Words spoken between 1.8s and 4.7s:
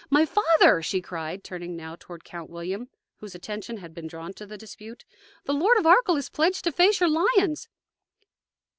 toward Count William, whose attention had been drawn to the